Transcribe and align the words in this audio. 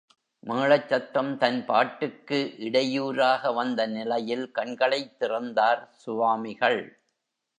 மேளச் 0.43 0.87
சத்தம் 0.87 1.37
தன் 1.37 1.65
பாட்டுக்கு 1.65 2.39
இடையூராக 2.59 3.53
வந்த 3.53 3.85
நிலையில் 3.87 4.51
கண்களைத் 4.51 5.19
திறந்தார் 5.19 5.89
சுவாமிகள். 5.91 6.81